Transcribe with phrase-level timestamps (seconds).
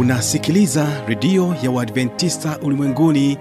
[0.00, 3.38] unasikiliza redio ya uadventista ulimwenguni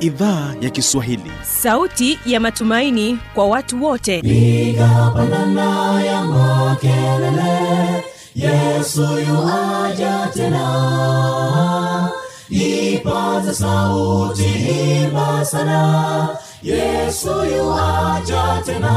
[0.00, 1.32] idhaa ya kiswahili.
[1.42, 4.22] Sauti ya matumaini kwa watu wote.
[4.22, 12.10] Piga pandana ya makelele yesu yuaja tena.
[12.50, 16.28] Ipaza sauti himba sana
[16.62, 18.94] yesu yuaja tena.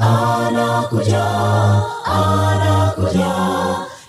[0.00, 1.24] Anakuja
[2.04, 3.32] anakuja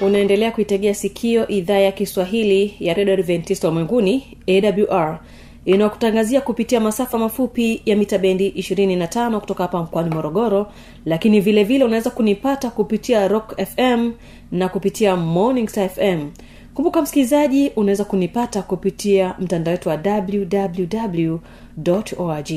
[0.00, 5.20] unaendelea kuitegea sikio idhaa ya kiswahili ya redio adventista ulimwenguni awr
[5.64, 10.72] inayokutangazia kupitia masafa mafupi ya mita bendi 25 kutoka hapa mkoani morogoro
[11.04, 14.12] lakini vile vile unaweza kunipata kupitia rock fm
[14.52, 16.30] na kupitia morning star fm
[16.74, 21.38] kumbuka msikilizaji unaweza kunipata kupitia mtandao wetu wa www
[22.18, 22.50] org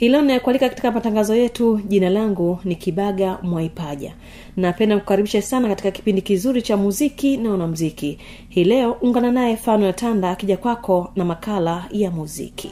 [0.00, 1.80] hii leo inayokualika katika matangazo yetu.
[1.88, 4.14] Jina langu ni kibaga mwaipaja.
[4.56, 9.86] Napenda kukaribisha sana katika kipindi kizuri cha muziki na wanamziki hii leo ungana naye fano
[9.86, 12.70] ya tanda akija kwako na makala ya muziki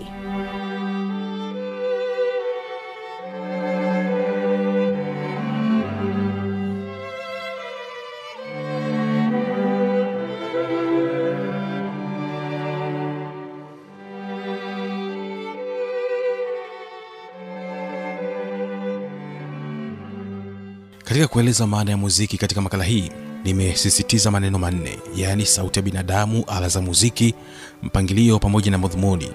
[21.19, 23.11] katika kueleza maana ya muziki katika makala hii
[23.45, 27.35] nimesisitiza maneno manne yaani sauti ya binadamu ala za muziki
[27.83, 29.31] mpangilio pamoja na madhumuni.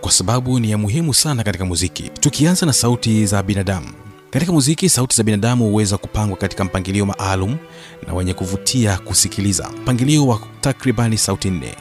[0.00, 2.02] Kwa sababu ni ya muhimu sana katika muziki.
[2.20, 3.86] Tukianza na sauti za binadamu.
[4.30, 7.56] Katika muziki sauti za binadamu huweza kupangwa katika mpangilio maalum
[8.06, 9.70] na wenye kuvutia kusikiliza.
[9.82, 11.74] Mpangilio wa takribani sauti nne.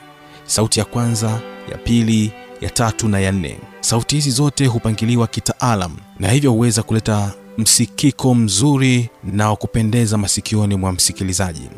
[0.46, 3.60] Sauti ya kwanza ya pili ya tatu na ya nne.
[3.80, 10.76] Sauti hizi zote hupangiliwa kitaalam na hivyo huweza kuleta msikiko mzuri na wa kupendeza masikioni
[10.76, 11.70] mwa msikilizaji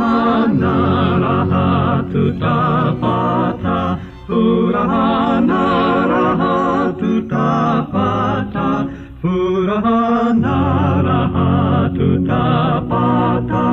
[0.00, 0.74] hana
[1.24, 1.66] raha
[2.12, 2.58] tuta
[3.02, 3.78] pata
[4.26, 5.64] furahana
[6.12, 6.56] raha
[7.00, 7.50] tuta
[7.94, 8.68] pata
[9.22, 10.56] furahana
[11.08, 11.50] raha
[11.98, 12.44] tuta
[12.90, 13.64] pata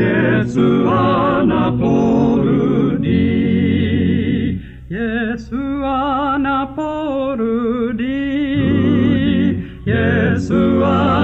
[0.00, 0.68] yesu
[0.98, 3.28] ana porudi
[4.96, 5.62] yesu
[5.94, 8.20] ana porudi
[9.92, 11.21] yesu ana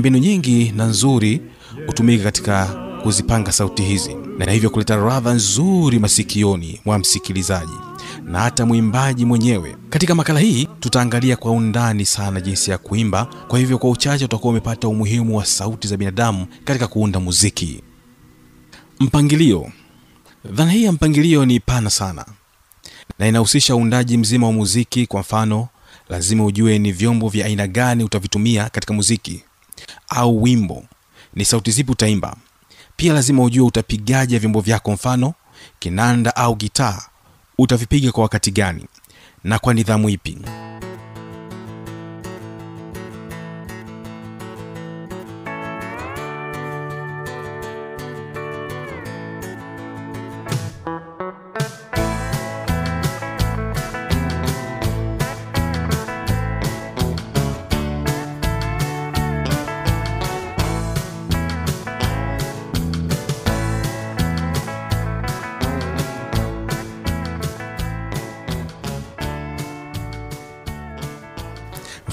[0.00, 1.40] mbinu nyingi na nzuri
[1.86, 2.66] hutumika katika
[3.02, 7.72] kuzipanga sauti hizi na hivyo kuleta radha nzuri masikioni mwa msikilizaji
[8.24, 9.76] na hata mwimbaji mwenyewe.
[9.90, 14.50] Katika makala hii tutaangalia kwa undani sana jinsi ya kuimba kwa hivyo kwa uchache utakuwa
[14.50, 17.82] umepata umuhimu wa sauti za binadamu katika kuunda muziki.
[19.00, 19.72] Mpangilio.
[20.52, 22.24] Dhana hii ya mpangilio ni pana sana
[23.18, 25.06] na inahusisha uundaji mzima wa muziki.
[25.06, 25.68] Kwa mfano
[26.08, 29.42] lazima ujue ni vyombo vya aina gani utavitumia katika muziki
[30.08, 30.84] au wimbo.
[31.34, 32.36] Ni sauti zipi utaimba?
[32.96, 35.34] Pia lazima ujue utapigaje vyombo vyako mfano
[35.78, 37.02] kinanda au gitaa.
[37.58, 38.86] Utavipiga kwa wakati gani?
[39.44, 40.38] Na kwa nidhamu ipi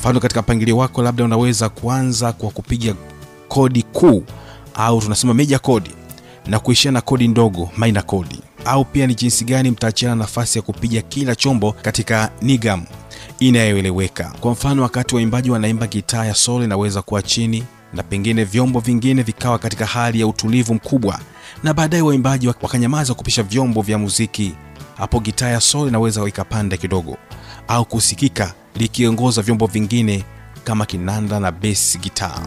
[0.08, 2.96] mfano katika mpangilio wako labda unaweza kuanza kwa kupiga
[3.48, 4.24] kodi kuu
[4.76, 5.92] au tunasema meja kodi
[6.46, 8.40] na kuishia na kodi ndogo maina kodi.
[8.66, 12.84] Au pia ni jinsi gani mtaachiana nafasi ya kupiga kila chombo katika nigam
[13.40, 14.34] inayoeleweka.
[14.40, 17.64] Kwa mfano wakati waimbaji wanaimba gitaa ya solo inaweza kuwa chini
[17.94, 21.20] na pengine vyombo vingine vikawa katika hali ya utulivu mkubwa.
[21.64, 24.54] Na baadaye waimbaji wakanyamaza kupisha vyombo vya muziki.
[24.98, 27.18] Hapo gitaa ya solo inaweza ikapanda kidogo
[27.68, 30.24] au kusikika likiongoza vyombo vingine
[30.64, 32.40] kama kinanda na bass gitaa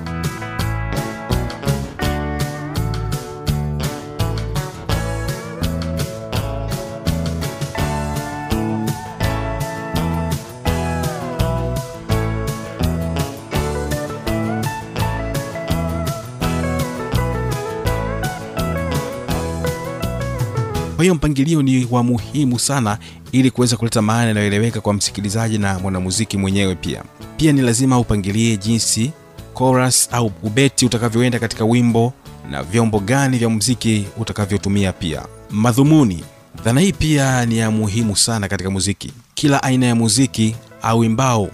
[21.01, 22.99] kwa hiyo mpangilio ni wa muhimu sana
[23.33, 27.03] ili kuweza kuleta maana inayoeleweka kwa msikilizaji na mwanamuziki mwenyewe pia.
[27.37, 29.11] Pia ni lazima upangilie jinsi
[29.59, 32.13] chorus au ubeti utakavyoenda katika wimbo
[32.51, 35.23] na vyombo gani vya muziki utakavyotumia pia.
[35.51, 36.25] Madhumuni.
[36.65, 39.13] Dhana hii pia ni ya muhimu sana katika muziki.
[39.35, 41.49] Kila aina ya muziki au imbao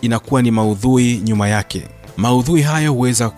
[0.00, 1.82] inakuwa ni maudhui nyuma yake.
[2.16, 3.30] Maudhui hayo huweza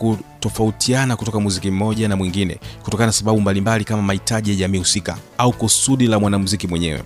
[0.51, 5.17] kutofautiana kutoka muziki mmoja na mwingine kutokana na sababu mbalimbali kama mahitaji ya jamii husika
[5.39, 7.03] au kusudi la mwanamuziki mwenyewe.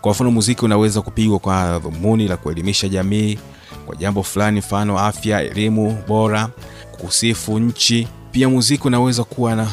[0.00, 3.38] Kwa mfano muziki unaweza kupigwa kwa dhumuni la kuelimisha jamii
[3.86, 6.48] kwa jambo fulani mfano afya elimu bora
[7.00, 8.08] kusifu nchi.
[8.32, 9.68] Pia muziki unaweza kuwa na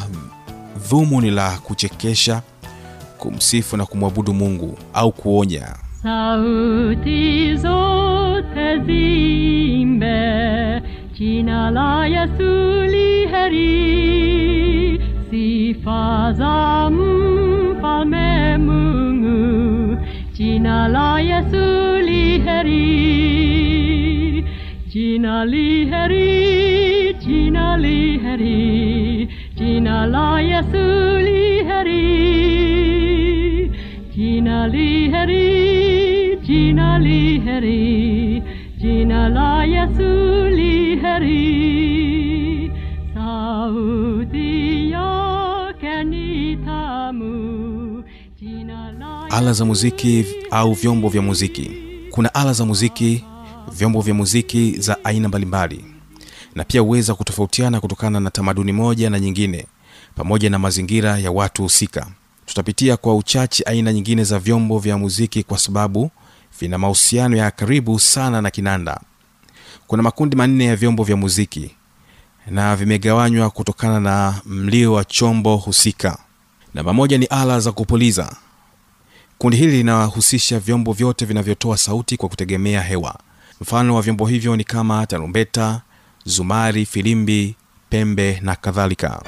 [0.90, 2.42] dhumuni la kuchekesha
[3.18, 5.76] kumsifu na kumwabudu mungu au kuonya.
[6.04, 10.20] Sauti zote zimbe
[11.20, 13.72] Chinalaya suli heri
[15.30, 16.96] sifazam
[17.82, 20.00] palme mungu
[20.38, 22.86] Chinalaya suli heri
[24.94, 26.32] Chinali heri
[27.26, 29.28] Chinali heri
[29.60, 32.08] Chinalaya suli heri
[34.16, 35.48] Chinali heri
[36.48, 37.88] Chinali heri
[38.82, 40.39] Chinalaya suli
[49.40, 51.72] ala za muziki au vyombo vya muziki.
[52.12, 53.24] Kuna ala za muziki
[53.72, 55.86] vyombo vya muziki za aina mbalimbali.
[56.56, 59.66] Na pia huweza kutofautiana kutokana na tamaduni moja na nyingine
[60.16, 62.08] pamoja na mazingira ya watu husika.
[62.46, 66.12] Tutapitia kwa uchache aina nyingine za vyombo vya muziki kwa sababu
[66.60, 69.02] vina mahusiano ya karibu sana na kinanda.
[69.88, 71.72] Kuna makundi manne ya vyombo vya muziki
[72.48, 76.18] na vimegawanywa kutokana na mlio wa chombo husika.
[76.74, 78.36] Namba moja ni ala za kupuliza
[79.40, 83.20] kundi hili linahusisha vyombo vyote vinavyotoa sauti kwa kutegemea hewa.
[83.62, 85.82] Mfano wa vyombo hivyo ni kama tarumbeta
[86.26, 87.56] zumari filimbi
[87.90, 89.22] pembe na kadhalika.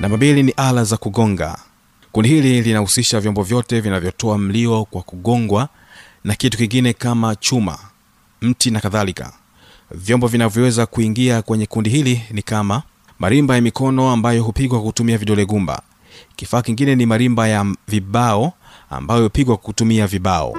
[0.00, 1.58] Namba mbili ni ala za kugonga
[2.12, 5.68] kundi hili linahusisha vyombo vyote vinavyotoa mlio kwa kugongwa
[6.24, 7.78] na kitu kingine kama chuma
[8.42, 9.32] mti na kadhalika.
[9.90, 12.82] Vyombo vinavyoweza kuingia kwenye kundi hili ni kama
[13.18, 15.82] marimba ya mikono ambayo hupigwa kwa kutumia vidole gumba.
[16.36, 18.52] Kifaa kingine ni marimba ya vibao
[18.90, 20.56] ambayo hupigwa kutumia vibao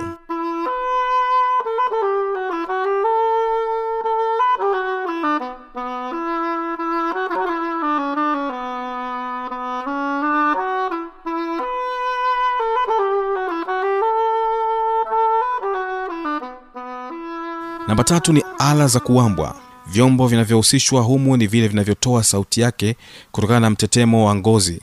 [18.11, 19.55] namba ni ala za kuambwa
[19.87, 22.95] vyombo vinavyohusishwa humu ni vile vinavyotoa sauti yake
[23.31, 24.81] kutokana na mtetemo wa ngozi.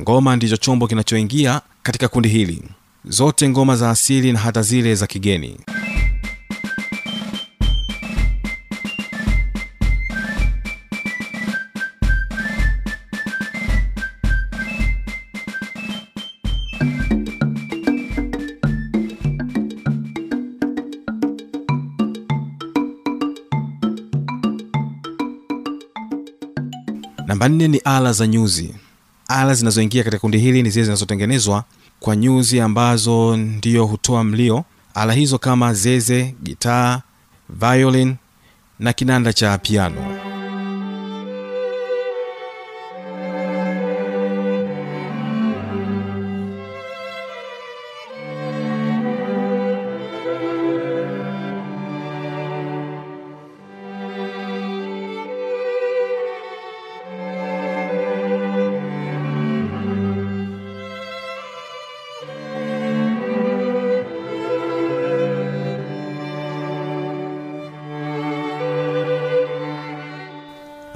[0.00, 2.62] Ngoma ndicho chombo kinachoingia katika kundi hili.
[3.04, 5.56] Zote ngoma za asili na hata zile za kigeni
[27.26, 28.74] namba nne ni ala za nyuzi.
[29.28, 31.64] Ala zinazoingia katika kundi hili ni zile zinazotengenezwa
[32.00, 34.64] kwa nyuzi ambazo ndiyo hutoa mlio.
[34.94, 37.00] Ala hizo kama zeze gitaa
[37.48, 38.16] violin
[38.78, 40.13] na kinanda cha piano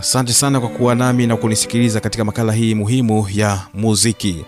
[0.08, 4.44] asante sana kwa kuwa nami na kunisikiliza katika makala hii muhimu ya muziki.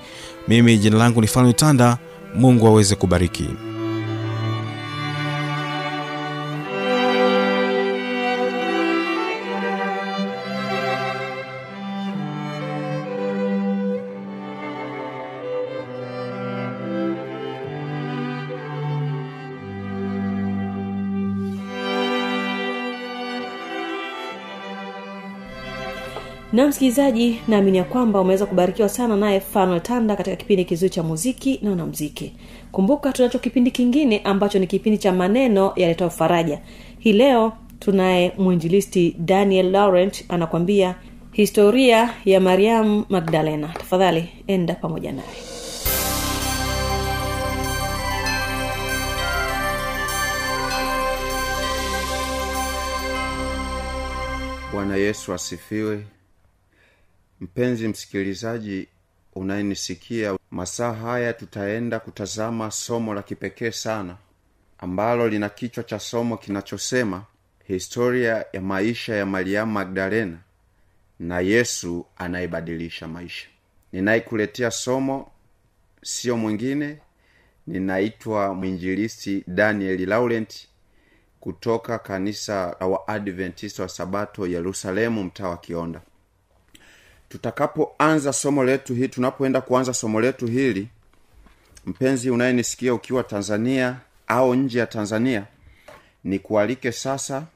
[0.48, 1.98] Mimi jina langu ni fano tanda
[2.34, 3.44] mungu aweze kubariki
[26.52, 31.02] na msikilizaji naamini ya kwamba umeweza kubarikiwa sana naye fanuel tanda katika kipindi kizuri cha
[31.02, 32.32] muziki na wanamziki
[32.72, 36.60] kumbuka tunacho kipindi kingine ambacho ni kipindi cha maneno yaletao faraja.
[36.98, 40.94] Hii leo tunaye mwinjilisti daniel laurent anakwambia
[41.32, 43.68] historia ya mariamu magdalena.
[43.68, 45.28] Tafadhali enda pamoja naye.
[54.72, 56.04] Bwana yesu asifiwe
[57.40, 58.88] mpenzi msikilizaji
[59.34, 64.16] unayenisikia masaa haya tutaenda kutazama somo la kipekee sana
[64.78, 67.24] ambalo lina kichwa cha somo kinachosema
[67.64, 70.38] historia ya maisha ya mariamu magdalena
[71.18, 73.48] na yesu anayebadilisha maisha.
[73.92, 75.30] Ninayekuletea somo
[76.02, 76.98] siyo mwingine
[77.66, 80.68] ninaitwa mwinjilisti daniel laurent
[81.40, 86.00] kutoka kanisa la waadventista wa sabato yerusalemu mtaa wa kionda
[87.30, 90.88] tutakapoanza somo letu hili tunapoenda kuanza somo letu hili
[91.86, 93.96] mpenzi unayenisikia ukiwa tanzania
[94.26, 95.46] au nje ya tanzania
[96.24, 97.46] ni kualike sasa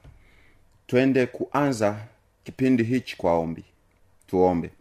[0.87, 1.97] twende kuanza
[2.43, 3.63] kipindi hichi kwa ombi.
[4.27, 4.71] Tuombe.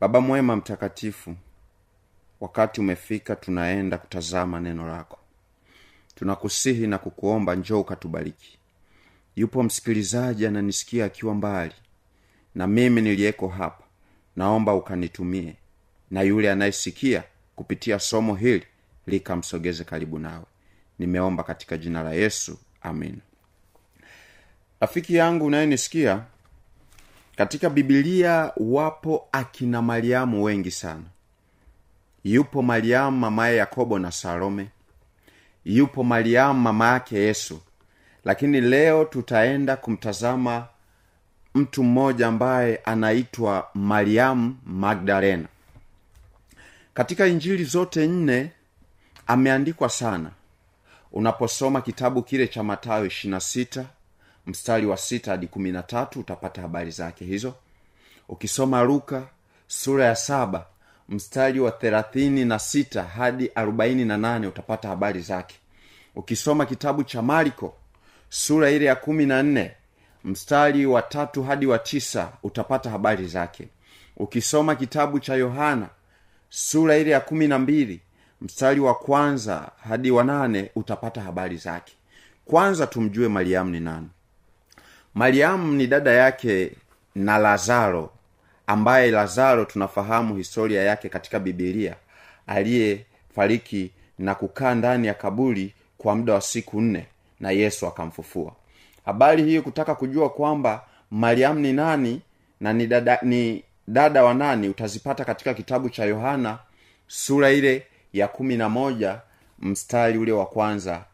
[0.00, 1.36] Baba mwema mtakatifu
[2.40, 5.18] wakati umefika tunaenda kutazama neno lako.
[6.14, 8.58] Tunakusihi na kukuomba njoo ukatubariki.
[9.36, 11.74] Yupo msikilizaji ananisikia akiwa mbali
[12.54, 13.84] na mimi niliyeko hapa
[14.36, 15.56] naomba ukanitumie.
[16.10, 17.22] Na yule anayesikia
[17.56, 18.66] kupitia somo hili
[19.06, 20.44] likamsogeze karibu nawe.
[20.98, 23.18] Nimeomba katika jina la yesu amin
[24.80, 26.22] rafiki yangu unayenisikia
[27.36, 31.02] katika bibilia wapo akina mariamu wengi sana.
[32.24, 34.68] Yupo mariamu mamaye yakobo na salome.
[35.64, 37.60] Yupo mariamu mama yake yesu.
[38.24, 40.68] Lakini leo tutaenda kumtazama
[41.54, 45.48] mtu mmoja ambaye anaitwa mariamu magdalena.
[46.94, 48.50] Katika injili zote nne
[49.26, 50.30] ameandikwa sana.
[51.12, 53.84] Unaposoma kitabu kile cha matayo ishirina sita
[54.46, 57.54] mstari wa sita hadi kumi na tatu utapata habari zake hizo.
[58.28, 59.22] Ukisoma luka
[59.66, 60.66] sura ya saba
[61.08, 65.56] mstari wa thelathini na sita hadi arobaini na nane utapata habari zake.
[66.14, 67.76] Ukisoma kitabu cha mariko
[68.28, 69.72] sura ile ya kumi na nne
[70.24, 73.68] mstari wa tatu hadi wa tisa utapata habari zake.
[74.16, 75.88] Ukisoma kitabu cha yohana
[76.48, 78.00] sura ile ya kumi na mbili
[78.40, 81.92] mstari wa kwanza hadi wa nane utapata habari zake.
[82.44, 84.08] Kwanza tumjue mariamu ni nani.
[85.14, 86.72] Mariamu ni dada yake
[87.14, 88.10] na lazaro
[88.66, 91.96] ambaye lazaro tunafahamu historia yake katika bibilia
[92.46, 97.06] aliyefariki na kukaa ndani ya kaburi kwa muda wa siku nne
[97.40, 98.52] na yesu akamfufua
[99.04, 102.20] habari hii kutaka kujua kwamba mariamu ni nani
[102.60, 106.58] na ni dada, ni dada wa nani utazipata katika kitabu cha yohana
[107.06, 109.20] sura ile ya kumi na moja
[109.58, 111.04] mstari ule wa kwanza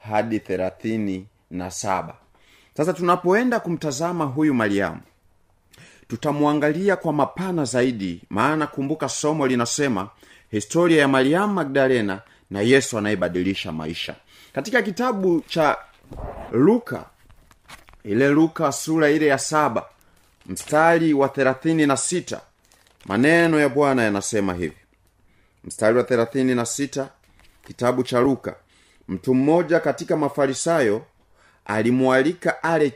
[0.00, 2.14] hadi thelathini na saba.
[2.76, 5.00] Sasa tunapoenda kumtazama huyu mariamu
[6.08, 10.08] tutamwangalia kwa mapana zaidi maana kumbuka somo linasema
[10.50, 12.20] historia ya mariamu magdalena
[12.50, 14.14] na yesu anayebadilisha maisha.
[14.52, 15.76] Katika kitabu cha
[16.52, 17.04] luka
[18.04, 19.86] ile luka sura ile ya saba
[20.46, 22.40] mstari wa thelathini na sita
[23.04, 24.76] maneno ya bwana yanasema hivi.
[25.64, 27.08] Mstari wa thelathini na sita
[27.66, 28.54] kitabu cha luka.
[29.08, 31.04] Mtu mmoja katika mafarisayo
[31.64, 32.92] alimwalika ale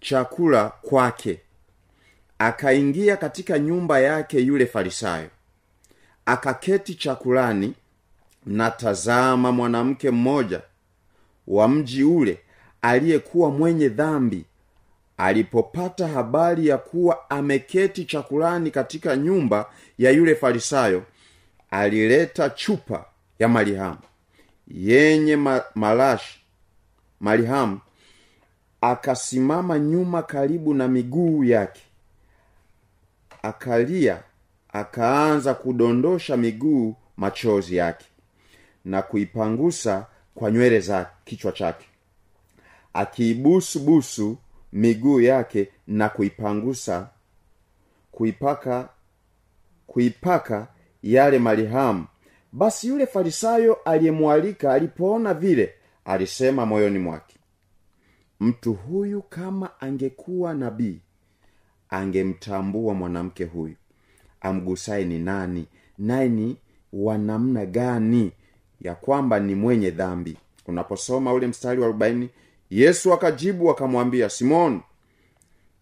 [0.00, 1.40] chakula kwake
[2.38, 5.28] akaingia katika nyumba yake yule farisayo
[6.26, 7.74] akaketi chakulani
[8.46, 10.60] na tazama mwanamke mmoja
[11.46, 12.40] wa mji ule
[12.82, 14.44] aliyekuwa mwenye dhambi
[15.18, 21.04] alipopata habari ya kuwa ameketi chakulani katika nyumba ya yule farisayo
[21.70, 23.04] alileta chupa
[23.38, 23.98] ya marihamu
[24.68, 26.40] yenye ma, malashi
[27.20, 27.80] marihamu
[28.80, 31.82] akasimama nyuma karibu na miguu yake
[33.42, 34.22] akalia
[34.72, 38.06] akaanza kudondosha miguu machozi yake
[38.84, 41.86] na kuipangusa kwa nywele za kichwa chake
[42.92, 44.36] akiibusu busu
[44.72, 47.10] miguu yake na kuipangusa
[48.12, 48.88] kuipaka
[49.86, 50.68] kuipaka
[51.02, 52.06] yale malihamu.
[52.52, 57.38] Basi yule farisayo aliyemwalika alipoona vile alisema moyoni mwake
[58.40, 61.00] mtu huyu kama angekuwa nabii
[61.88, 63.74] angemtambua mwanamke huyu.
[64.40, 65.66] Amgusaye ni nani?
[65.98, 66.56] Naye ni
[66.92, 68.32] wa namna gani?
[68.80, 70.36] Ya kwamba ni mwenye dhambi.
[70.66, 72.30] Unaposoma ule mstari wa arobaini
[72.70, 74.80] yesu akajibu akamwambia simoni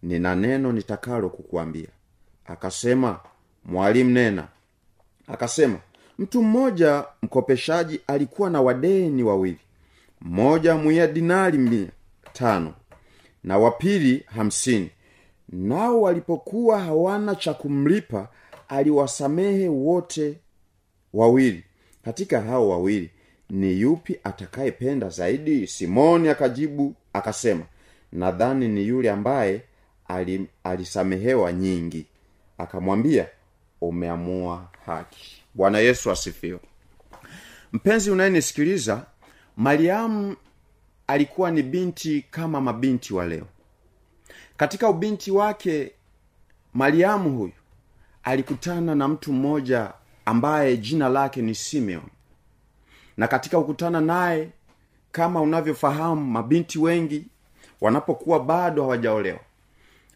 [0.03, 1.87] nina neno nitakalo kukuambia.
[2.45, 3.19] Akasema
[3.65, 4.47] mwalimu nena.
[5.27, 5.79] Akasema
[6.19, 9.59] mtu mmoja mkopeshaji alikuwa na wadeni wawili
[10.21, 11.87] mmoja mwiya dinari mia
[12.33, 12.73] tano
[13.43, 14.89] na wapili hamsini.
[15.49, 18.29] Nao walipokuwa hawana cha kumlipa
[18.67, 20.37] aliwasamehe wote
[21.13, 21.63] wawili.
[22.05, 23.09] Katika hao wawili
[23.49, 25.67] ni yupi atakayependa zaidi?
[25.67, 27.63] Simoni akajibu akasema
[28.11, 29.61] nadhani ni yule ambaye
[30.07, 32.05] ali, alisamehewa nyingi.
[32.57, 33.27] Akamwambia
[33.81, 35.41] umeamua haki.
[35.53, 36.59] Bwana yesu asifiwe.
[37.73, 39.05] Mpenzi unayenisikiliza
[39.57, 40.35] mariamu
[41.07, 43.47] alikuwa ni binti kama mabinti wa leo.
[44.57, 45.91] Katika ubinti wake
[46.73, 47.51] mariamu huyu
[48.23, 49.93] alikutana na mtu mmoja
[50.25, 52.03] ambaye jina lake ni simeon
[53.17, 54.49] na katika kukutana naye
[55.11, 57.25] kama unavyofahamu mabinti wengi
[57.81, 59.39] wanapokuwa bado hawajaolewa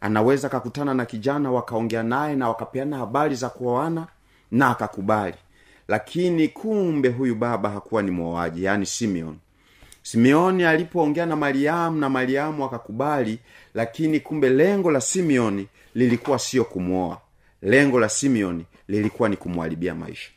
[0.02, 4.08] anaweza akakutana na kijana wakaongea naye na wakapeana habari za kuoana
[4.52, 5.36] na akakubali.
[5.88, 9.38] Lakini kumbe huyu baba hakuwa ni mwoaji yaani simeon.
[10.04, 13.40] Simeoni alipoongea na mariamu na mariamu akakubali
[13.74, 17.22] lakini kumbe lengo la simeoni lilikuwa sio kumwoa.
[17.62, 20.30] Lengo la simeoni lilikuwa ni kumwharibia maisha.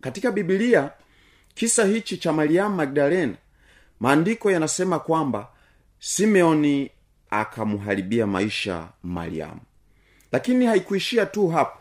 [0.00, 0.90] Katika bibilia
[1.60, 3.34] kisa hichi cha mariamu magdalena
[4.00, 5.48] maandiko yanasema kwamba
[5.98, 6.90] simeoni
[7.30, 9.60] akamharibia maisha mariamu.
[10.32, 11.78] Lakini haikuishia tu hapo.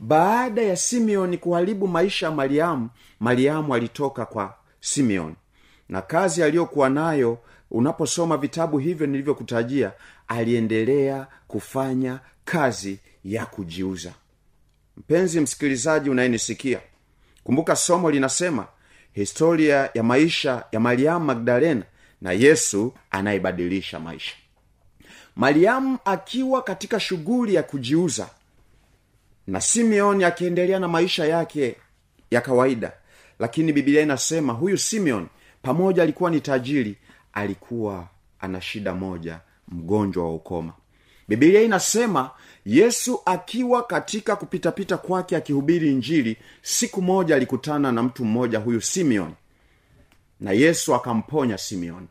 [0.00, 5.36] Baada ya simeoni kuharibu maisha ya mariamu mariamu alitoka kwa simeoni.
[5.88, 7.38] Na kazi aliyokuwa nayo
[7.70, 9.92] unaposoma vitabu hivyo nilivyokutajia
[10.28, 14.12] aliendelea kufanya kazi ya kujiuza.
[14.96, 16.80] Mpenzi msikilizaji unayenisikia
[17.44, 18.66] kumbuka somo linasema
[19.18, 21.82] historia ya maisha ya mariamu magdalena
[22.20, 24.34] na yesu anayebadilisha maisha.
[25.36, 28.28] Mariamu akiwa katika shughuli ya kujiuza
[29.46, 31.76] na simeoni akiendelea na maisha yake
[32.30, 32.92] ya kawaida
[33.38, 35.26] lakini bibilia inasema huyu simeon
[35.62, 36.96] pamoja alikuwa ni tajiri
[37.32, 38.08] alikuwa
[38.40, 40.72] ana shida moja mgonjwa wa ukoma.
[41.28, 42.30] Bibilia inasema
[42.68, 49.32] yesu akiwa katika kupitapita kwake akihubiri injili siku moja alikutana na mtu mmoja huyu simeon
[50.40, 52.08] na yesu akamponya simeoni.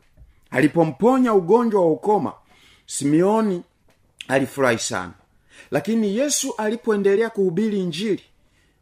[0.50, 2.32] Alipomponya ugonjwa wa ukoma
[2.86, 3.62] simeoni
[4.28, 5.12] alifurahi sana.
[5.70, 8.22] Lakini yesu alipoendelea kuhubiri injili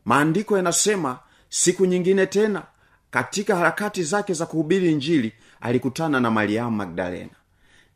[0.04, 2.62] maandiko yanasema siku nyingine tena
[3.10, 7.30] katika harakati zake za kuhubiri injili alikutana na mariamu magdalena.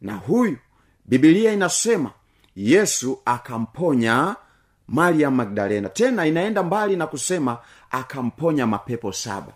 [0.00, 0.56] Na huyu
[1.04, 2.10] bibilia inasema
[2.64, 4.36] yesu akamponya
[4.88, 5.88] maria magdalena.
[5.88, 7.58] Tena inaenda mbali na kusema
[7.90, 9.52] akamponya mapepo saba.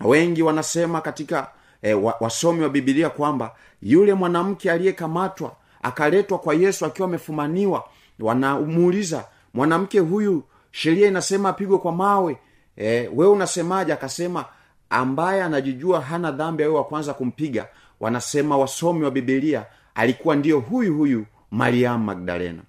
[0.00, 1.50] Wengi wanasema katika
[1.82, 7.84] e, wa, wasomi wa bibilia kwamba yule mwanamke aliyekamatwa akaletwa kwa yesu akiwa amefumaniwa
[8.20, 12.36] wanamuuliza mwanamke huyu sheria inasema apigwe kwa mawe?
[12.76, 13.92] E, wewe unasemaje?
[13.92, 14.44] Akasema
[14.90, 17.68] ambaye anajijua hana dhambi awe wa kwanza kumpiga.
[18.00, 22.62] Wanasema wasomi wa bibilia alikuwa ndiyo huyu huyu mariamu magdalena.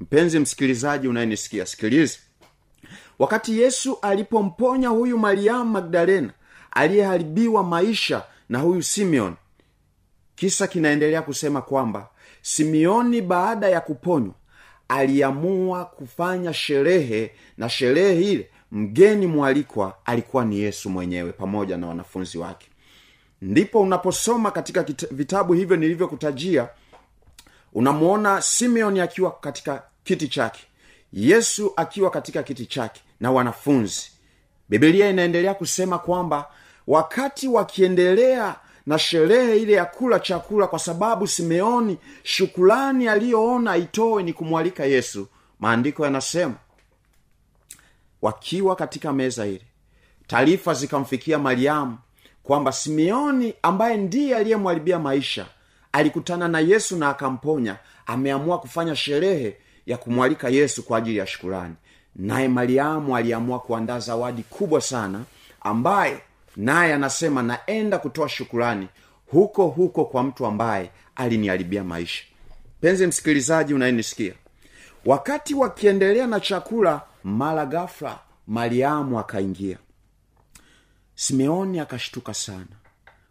[0.00, 2.18] Mpenzi msikilizaji unayenisikia sikilizi
[3.18, 6.30] wakati yesu alipomponya huyu mariamu magdalena
[6.70, 9.34] aliyeharibiwa maisha na huyu simeon
[10.34, 12.08] kisa kinaendelea kusema kwamba
[12.42, 14.34] simeoni baada ya kuponywa
[14.88, 22.38] aliamua kufanya sherehe na sherehe ile mgeni mwalikwa alikuwa ni yesu mwenyewe pamoja na wanafunzi
[22.38, 22.66] wake.
[23.42, 26.68] Ndipo unaposoma katika vitabu hivyo nilivyokutajia
[27.72, 30.60] unamwona simeoni akiwa katika kiti chake
[31.12, 34.10] yesu akiwa katika kiti chake na wanafunzi.
[34.68, 36.50] Bibilia inaendelea kusema kwamba
[36.86, 38.56] wakati wakiendelea
[38.86, 45.28] na sherehe ile ya kula chakula kwa sababu simeoni shukulani aliyoona aitoe ni kumwalika yesu
[45.58, 46.54] maandiko yanasema
[48.22, 49.66] wakiwa katika meza ile
[50.26, 51.98] taarifa zikamfikia mariamu
[52.42, 55.46] kwamba simeoni ambaye ndiye aliyemwharibia maisha
[55.92, 57.76] alikutana na yesu na akamponya.
[58.06, 61.74] Ameamua kufanya sherehe ya kumwalika yesu kwa ajili ya shukurani.
[62.16, 65.24] Naye mariamu aliamua kuandaa zawadi kubwa sana
[65.60, 66.20] ambaye
[66.56, 68.88] naye anasema naenda kutoa shukurani
[69.26, 72.24] huko huko kwa mtu ambaye aliniharibia maisha.
[72.80, 74.34] Penzi msikilizaji unayenisikia
[75.06, 79.78] wakati wakiendelea na chakula mara ghafla mariamu akaingia.
[81.14, 82.66] Simeoni akashtuka sana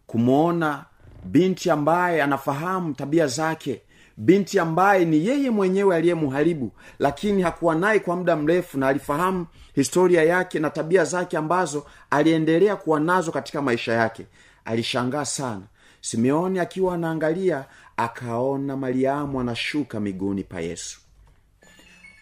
[0.06, 0.84] kumwona
[1.24, 3.82] binti ambaye anafahamu tabia zake.
[4.16, 10.22] Binti ambaye ni yeye mwenyewe aliyemharibu lakini hakuwa naye kwa muda mrefu na alifahamu historia
[10.22, 14.26] yake na tabia zake ambazo aliendelea kuwa nazo katika maisha yake.
[14.64, 15.62] Alishangaa sana.
[16.00, 17.64] Simeoni akiwa anaangalia
[17.96, 21.00] akaona mariamu anashuka miguuni pa yesu.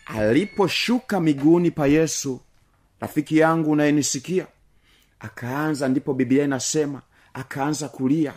[0.07, 2.41] Aliposhuka miguuni pa yesu
[3.01, 4.47] rafiki yangu unayenisikia
[5.21, 7.03] akaanza ndipo biblia inasema
[7.35, 8.33] akaanza kulia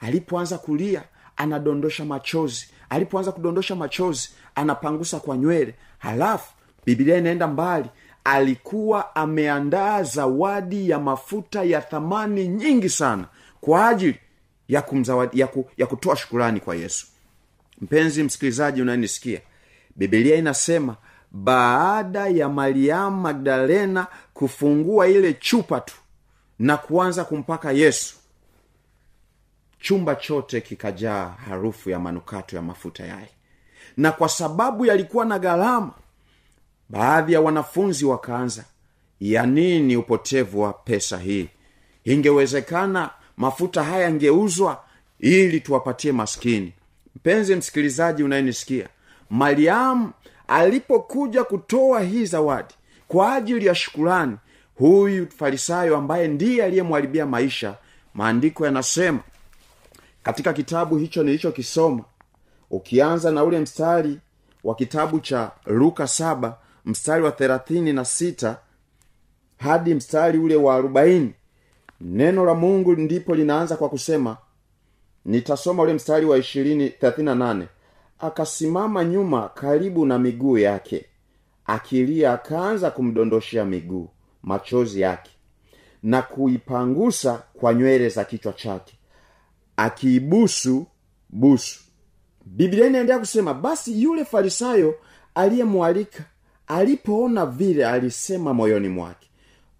[0.00, 1.02] alipoanza kulia
[1.36, 2.68] anadondosha machozi.
[2.88, 5.74] Alipoanza kudondosha machozi anapangusa kwa nywele.
[5.98, 6.52] Halafu
[6.86, 7.88] bibilia inaenda mbali.
[8.24, 13.24] Alikuwa ameandaa zawadi ya mafuta ya thamani nyingi sana
[13.60, 14.18] kwa ajili
[14.68, 17.06] ya kumzawadi ya, ku, ya kutoa shukurani kwa yesu.
[17.80, 19.40] Mpenzi msikilizaji unayenisikia
[19.96, 20.96] bibilia inasema
[21.32, 25.94] baada ya mariamu magdalena kufungua ile chupa tu
[26.58, 28.14] na kuanza kumpaka yesu
[29.80, 33.28] chumba chote kikajaa harufu ya manukato ya mafuta yaye
[33.96, 35.92] na kwa sababu yalikuwa na gharama
[36.88, 38.64] baadhi ya wanafunzi wakaanza
[39.20, 41.48] ya nini upotevu wa pesa hii?
[42.04, 44.84] Ingewezekana mafuta haya yangeuzwa
[45.20, 46.72] ili tuwapatie maskini.
[47.16, 48.88] Mpenzi msikilizaji unayenisikia
[49.30, 50.10] mariamu
[50.48, 52.74] alipokuja kutoa hii zawadi
[53.08, 54.36] kwa ajili ya shukurani
[54.74, 57.74] huyu farisayo ambaye ndiye aliyemwharibia maisha
[58.14, 59.18] maandiko yanasema
[60.22, 62.04] katika kitabu hicho nilichokisoma
[62.70, 64.18] ukianza na ule mstari
[64.64, 68.58] wa kitabu cha luka saba mstari wa thelathini na sita
[69.58, 71.34] hadi mstari ule wa arobaini
[72.00, 74.36] neno la mungu ndipo linaanza kwa kusema
[75.24, 77.68] nitasoma ule mstari wa ishirini thelathini na nane.
[78.18, 81.06] Akasimama nyuma karibu na miguu yake
[81.66, 84.08] akilia akaanza kumdondoshea miguu
[84.42, 85.30] machozi yake
[86.02, 88.94] na kuipangusa kwa nywele za kichwa chake
[89.84, 90.86] akiibusu
[91.28, 91.80] busu.
[92.44, 94.94] Biblia inaendelea kusema basi yule farisayo
[95.34, 96.24] aliyemwalika
[96.66, 99.28] alipoona vile alisema moyoni mwake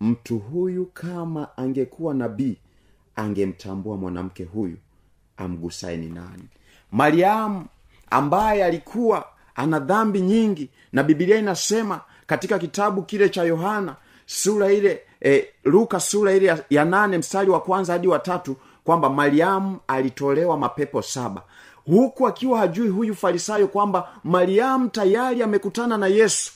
[0.00, 2.56] mtu huyu kama angekuwa nabii
[3.16, 4.76] angemtambua mwanamke huyu
[5.36, 6.44] amgusaye ni nani.
[6.92, 7.66] Mariamu
[8.10, 15.02] ambaye alikuwa ana dhambi nyingi na bibilia inasema katika kitabu kile cha yohana sura ile
[15.24, 20.56] e, luka sura ile ya, ya nane mstari wa kwanza hadi watatu kwamba mariamu alitolewa
[20.58, 21.42] mapepo saba.
[21.86, 26.52] Huku akiwa hajui huyu farisayo kwamba mariamu tayari amekutana na yesu.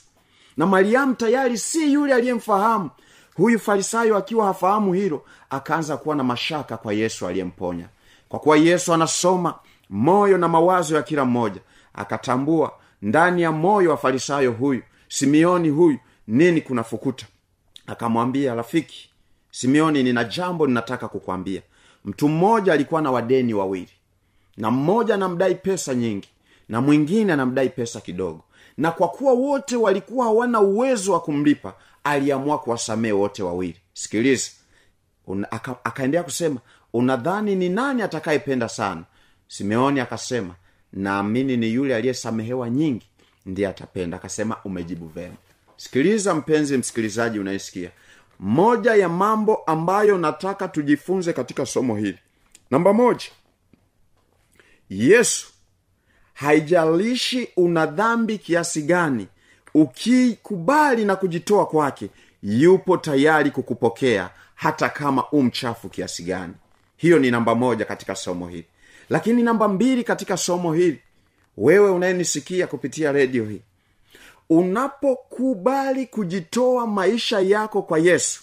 [0.57, 2.89] Na mariamu tayari si yule aliyemfahamu.
[3.35, 7.87] Huyu farisayo akiwa hafahamu hilo akaanza kuwa na mashaka kwa yesu aliyemponya.
[8.29, 9.53] Kwa kuwa yesu anasoma
[9.89, 11.61] moyo na mawazo ya kila mmoja
[11.93, 17.25] akatambua ndani ya moyo wa farisayo huyu simeoni huyu nini kunafukuta?
[17.87, 19.09] Akamwambia rafiki
[19.51, 21.61] simeoni nina jambo ninataka kukwambia
[22.05, 23.89] mtu mmoja alikuwa na wadeni wawili.
[24.57, 26.29] Na mmoja anamdai pesa nyingi
[26.69, 28.43] na mwingine anamdai pesa kidogo.
[28.77, 33.77] Na kwa kuwa wote walikuwa hawana uwezo wa kumlipa aliamua kuwasamehe wote wawili.
[33.93, 34.49] Sikiliza.
[35.51, 36.59] Aka, akaendelea kusema
[36.93, 39.03] unadhani ni nani atakayependa sana?
[39.47, 40.55] Simeoni akasema
[40.93, 43.07] naamini ni yule aliyesamehewa nyingi
[43.45, 44.17] ndiye atapenda.
[44.17, 45.35] Akasema umejibu vema.
[45.77, 47.91] Sikiliza mpenzi msikilizaji unayesikia
[48.39, 52.19] moja ya mambo ambayo nataka tujifunze katika somo hili.
[52.71, 53.25] Namba moja.
[54.89, 55.47] Yesu
[56.33, 59.27] haijalishi una dhambi kiasi gani
[59.73, 62.09] ukikubali na kujitoa kwake
[62.43, 66.53] yupo tayari kukupokea hata kama umchafu kiasi gani.
[66.97, 68.65] Hiyo ni namba moja katika somo hili.
[69.09, 71.01] Lakini namba mbili katika somo hili
[71.57, 73.61] wewe unayenisikia kupitia redio hii
[74.49, 78.41] unapokubali kujitoa maisha yako kwa yesu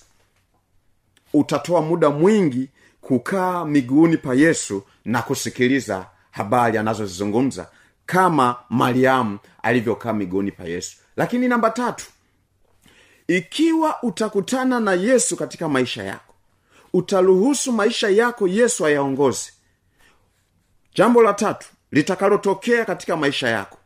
[1.33, 2.69] utatoa muda mwingi
[3.01, 7.69] kukaa miguuni pa yesu na kusikiliza habari anazozizungumza
[8.07, 10.97] kama mariamu alivyokaa miguuni pa yesu.
[11.17, 12.07] Lakini namba tatu
[13.29, 16.35] ikiwa utakutana na yesu katika maisha yako
[16.93, 19.51] utaruhusu maisha yako yesu ayaongoze.
[20.95, 23.79] Jambo la tatu litakalotokea katika maisha yako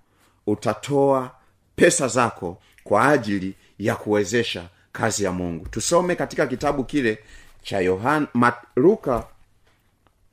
[0.46, 1.30] utatoa
[1.76, 5.68] pesa zako kwa ajili ya kuwezesha kazi ya mungu.
[5.68, 7.18] Tusome katika kitabu kile
[7.62, 9.24] cha yohana Mat, luka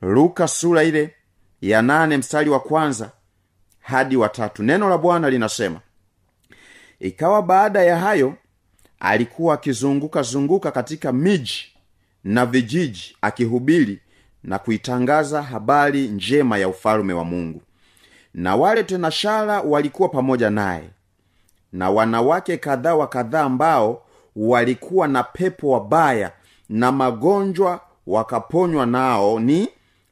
[0.02, 1.14] luka sura ile
[1.60, 3.10] ya nane mstari wa kwanza
[3.80, 5.80] hadi watatu neno la bwana linasema
[7.00, 8.34] ikawa baada ya hayo
[9.00, 11.72] alikuwa akizunguka zunguka katika miji
[12.24, 14.00] na vijiji akihubiri
[14.44, 17.62] na kuitangaza habari njema ya ufalume wa mungu.
[18.34, 20.90] Na wale tenashara walikuwa pamoja naye
[21.74, 24.02] na wanawake kadhaa wa kadhaa ambao
[24.36, 26.32] walikuwa na pepo wabaya
[26.68, 29.68] na magonjwa wakaponywa nao ni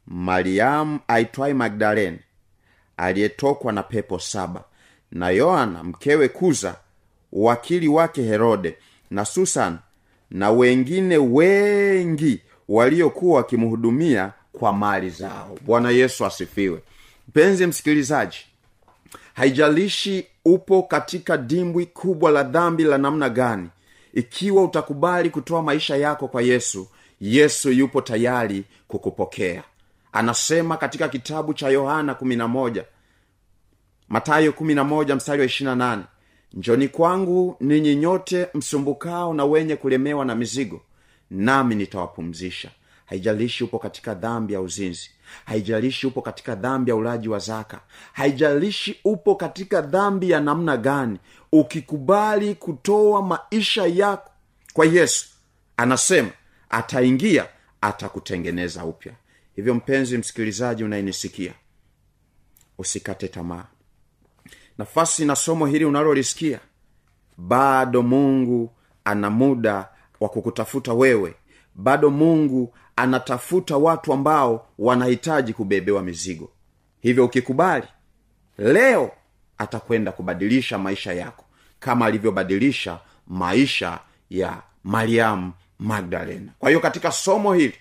[0.07, 2.19] mariamu aitwaye magdalene
[2.97, 4.65] aliyetokwa na pepo saba
[5.13, 6.77] na yohana mkewe kuza
[7.33, 8.77] wakili wake herode
[9.11, 9.79] na susan
[10.31, 15.59] na wengine wengi waliokuwa wakimhudumia kwa mali zao.
[15.61, 16.83] Bwana yesu asifiwe.
[17.29, 18.39] Mpenzi msikilizaji
[19.35, 23.69] haijalishi upo katika dimbwi kubwa la dhambi la namna gani?
[24.15, 26.89] Ikiwa utakubali kutoa maisha yako kwa yesu
[27.21, 29.63] yesu yupo tayari kukupokea.
[30.13, 32.85] Anasema katika kitabu cha yohana 11
[34.09, 34.53] matayo
[35.17, 35.47] mstari wa
[36.55, 40.81] njoni kwangu ninyi nyote msumbukao na wenye kulemewa na mizigo
[41.31, 42.71] nami nitawapumzisha
[43.07, 45.11] haijalishi upo katika dhambi ya uzinzi.
[45.45, 47.81] Haijalishi upo katika dhambi ya ulaji wa zaka.
[48.13, 51.19] Haijalishi upo katika dhambi ya namna gani.
[51.53, 54.31] Ukikubali kutoa maisha yako
[54.73, 55.27] kwa yesu
[55.77, 56.31] anasema
[56.71, 57.47] ataingia
[57.81, 59.13] atakutengeneza upya.
[59.57, 61.55] Hivyo mpenzi msikilizaji unayenisikia
[62.79, 63.65] usikate tamaa.
[64.79, 66.61] Nafasi na somo hili unalolisikia
[67.37, 68.71] bado mungu
[69.05, 69.89] ana muda
[70.21, 71.35] wa kukutafuta wewe.
[71.75, 76.51] Bado mungu anatafuta watu ambao wanahitaji kubebewa mizigo.
[77.01, 77.87] Hivyo ukikubali
[78.59, 79.11] leo
[79.59, 81.45] atakwenda kubadilisha maisha yako
[81.81, 83.99] kama alivyobadilisha maisha
[84.31, 86.53] ya mariamu magdalena.
[86.59, 87.75] Kwa hiyo katika somo hili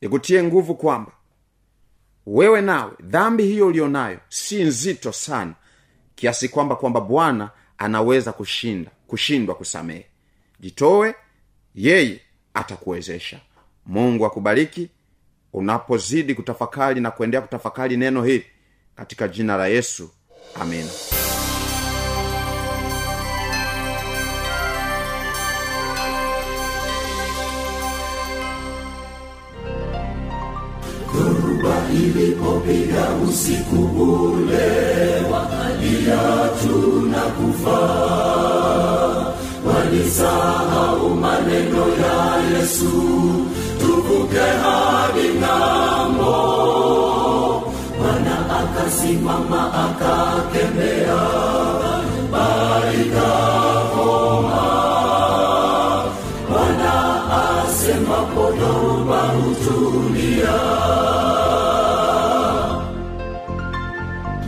[0.00, 1.12] ikutie nguvu kwamba
[2.26, 5.54] wewe nawe dhambi hiyo ulionayo si nzito sana
[6.14, 10.06] kiasi kwamba kwamba bwana anaweza kushinda kushindwa kusamehe.
[10.60, 11.14] Jitowe
[11.74, 12.20] yeye
[12.54, 13.40] atakuwezesha
[13.88, 14.88] mungu akubariki.
[15.52, 18.44] Unapozidi kutafakari na kuendelea kutafakari neno hili
[18.96, 20.10] katika jina la yesu
[20.60, 20.88] amina
[31.14, 36.16] dhoruba ilipopiga usiku ule wakalia
[37.10, 37.78] na kufa.
[39.66, 42.92] Walisahau maneno ya yesu
[44.08, 46.40] tuvuke hadi ng'ambo.
[48.00, 51.20] Bwana akasimama akakemea.
[52.32, 53.44] Baikakoma
[56.48, 56.94] bwana
[57.44, 60.58] asemapo dhoruba hutulia.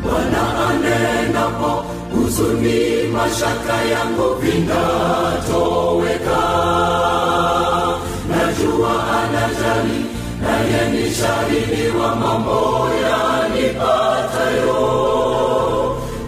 [0.03, 1.73] Bwana anenapo
[2.13, 2.81] huzuni
[3.13, 5.80] mashaka yangu vinatoweka
[10.75, 14.81] naye ni wa mambo yanipatayo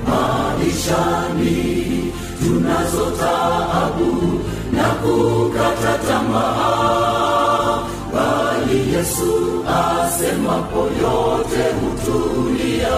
[0.08, 2.12] maishani
[2.44, 4.40] tunazo taabu
[4.72, 7.78] na kukata tamaa.
[8.14, 12.96] Bali yesu asemapo yote hutulia